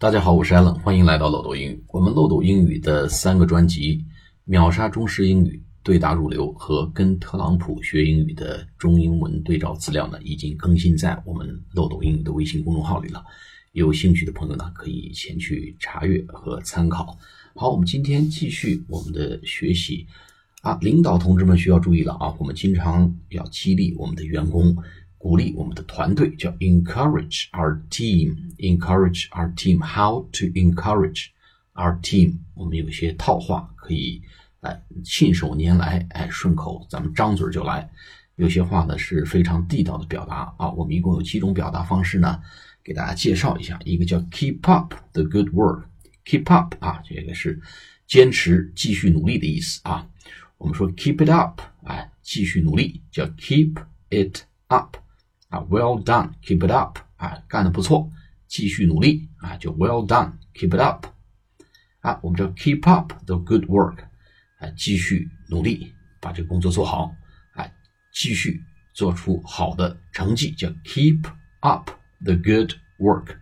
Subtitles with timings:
[0.00, 1.84] 大家好，我是 Allen，欢迎来到漏斗英语。
[1.88, 3.98] 我们漏斗英语的三个专辑
[4.46, 13.22] 《秒杀中式英语》、对答入流和跟特朗普学英语的中英文对照资料呢，已经更新在我们漏斗英语的微信公众号里了。
[13.72, 17.14] 有兴趣的朋友呢，可以前去查阅和参考。
[17.54, 20.06] 好，我们今天继续我们的学习
[20.62, 24.74] 啊，领导同志们需要注意了啊，我们经常要激励我们的员工。
[25.20, 29.78] 鼓励我们的团队叫 encourage our team，encourage our team。
[29.84, 31.26] How to encourage
[31.74, 32.38] our team？
[32.54, 34.22] 我们有一些套话可以
[34.60, 37.90] 哎信手拈来，哎顺口，咱们张嘴就来。
[38.36, 40.70] 有些话呢是非常地道的表达啊。
[40.70, 42.40] 我们一共有几种表达方式呢？
[42.82, 47.60] 给大家介绍一下，一个叫 keep up the good work，keep up 啊，这个是
[48.06, 50.08] 坚持、继续努力的意思啊。
[50.56, 53.74] 我们说 keep it up，哎，继续努力叫 keep
[54.08, 54.96] it up。
[55.49, 58.11] 啊，well done，keep it up，啊，干得不错，
[58.47, 61.05] 继续努力，啊，就 well done，keep it up，
[62.01, 63.99] 啊，我们叫 keep up the good work，
[64.59, 67.13] 啊，继续努力把这个工作做好，
[67.53, 67.65] 啊，
[68.11, 68.59] 继续
[68.93, 71.23] 做出好的成绩，叫 keep
[71.59, 71.91] up
[72.23, 73.35] the good work，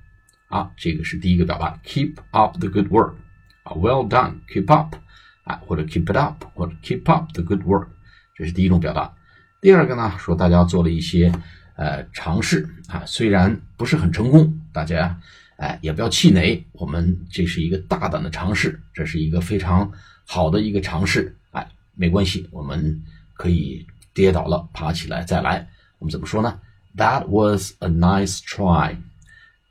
[0.50, 3.16] 啊，这个是第一个表达，keep up the good work，
[3.64, 4.96] 啊，well done，keep up，
[5.46, 7.88] 啊，或者 keep it up，或者 keep up the good work，
[8.36, 9.16] 这是第一种表达。
[9.62, 11.32] 第二个呢，说大家做了一些。
[11.79, 15.17] 呃，尝试啊，虽然不是很成功，大家
[15.59, 16.67] 哎也不要气馁。
[16.73, 19.89] 我们这是一个大胆的尝试，这是一个非常
[20.27, 21.37] 好的一个尝试。
[21.53, 23.01] 哎，没关系，我们
[23.35, 25.69] 可以跌倒了，爬起来再来。
[26.01, 26.61] 我们怎么说呢
[26.97, 28.97] ？That was a nice try.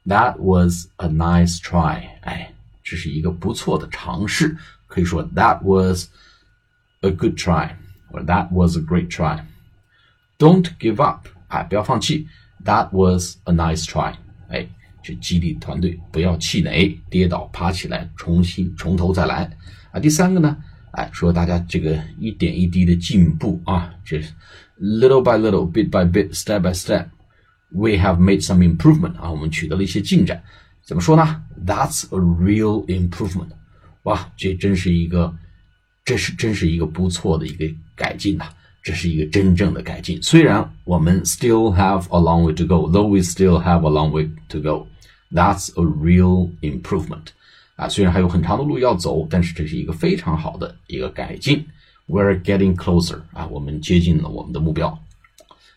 [0.05, 2.07] That was a nice try.
[2.21, 2.53] 哎，
[2.85, 4.55] 这是一个不错的尝试。
[4.87, 6.07] 可以说 That was
[7.01, 7.75] a good try,
[8.13, 9.43] or That was a great try.
[10.39, 11.27] Don't give up.
[11.47, 12.27] 哎，不要放弃
[12.65, 14.13] ，That was a nice try。
[14.49, 14.67] 哎，
[15.01, 19.49] 去激励团队，不要气馁，跌倒爬起来，重新从头再来。
[19.91, 20.57] 啊，第三个呢，
[20.91, 24.21] 哎，说大家这个一点一滴的进步啊，这
[24.79, 27.07] little by little, bit by bit, step by step,
[27.69, 30.43] we have made some improvement 啊，我们取得了一些进展。
[30.83, 33.49] 怎么说呢？That's a real improvement。
[34.03, 35.35] 哇，这真是一个，
[36.05, 38.45] 这是真是一个不错的一个改进呐。
[38.87, 40.17] 这是一个真正的改进。
[40.23, 44.61] 虽然我们 still have a long way to go, though we still have a long way to
[44.61, 44.87] go,
[45.29, 47.25] that's a real improvement.
[47.75, 51.65] 啊，虽然还有很长的路要走，但是这是一个非常好的一个改进。
[52.07, 53.19] We're getting closer.
[53.33, 54.97] 啊，我们接近了我们的目标。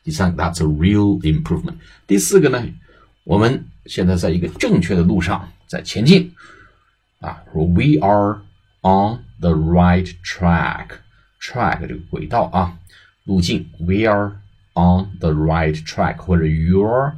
[0.05, 1.75] 第三个，that's a real improvement。
[2.07, 2.65] 第四个呢，
[3.25, 6.33] 我们现在在一个正确的路上在前进。
[7.19, 8.43] 啊，说 we are
[8.83, 10.91] on the right track.
[11.42, 12.78] track 这个轨道啊。
[13.26, 14.34] 路径，we are
[14.74, 17.18] on the right track，或者 you are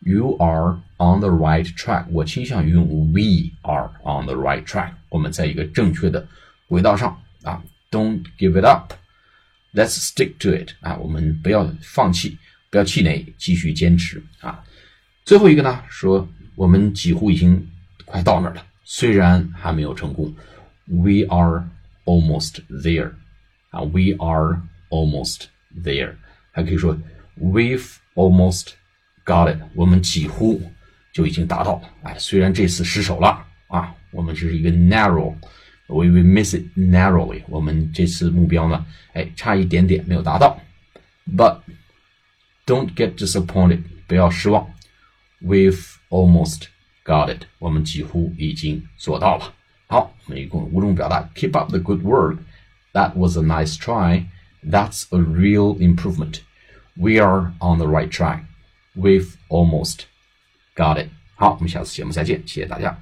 [0.00, 2.06] you are on the right track。
[2.10, 4.92] 我倾向于用 we are on the right track。
[5.10, 6.26] 我们在一个正确的
[6.68, 12.38] 轨道上啊，Don't give it up。Let's stick to it 啊，我们不要放弃，
[12.70, 14.64] 不要气馁，继续坚持啊。
[15.26, 17.68] 最后一个呢，说我们几乎已经
[18.06, 20.34] 快到那儿了，虽然还没有成功，
[20.86, 21.68] We are
[22.06, 23.10] almost there
[23.70, 25.46] 啊，We are。almost
[25.82, 26.14] there，
[26.52, 26.96] 还可以说
[27.40, 28.68] we've almost
[29.24, 30.62] got it，我们几乎
[31.12, 31.90] 就已经达到了。
[32.04, 40.56] 哎，虽然这次失手了啊，我们这是一个 narrow，we we miss it narrowly，我们这次目标呢，哎，差一点点没有达到。
[41.28, 41.62] But
[42.64, 44.70] don't get disappointed，不要失望。
[45.42, 46.66] We've almost
[47.04, 49.52] got it，我们几乎已经做到了。
[49.88, 52.38] 好，我们一共五种表达：keep up the good work。
[52.92, 54.30] That was a nice try.
[54.62, 56.42] That's a real improvement.
[56.96, 58.44] We are on the right track.
[58.94, 60.06] We've almost
[60.74, 61.10] got it.
[61.36, 62.98] 好，我们下次节目再见，谢谢大家。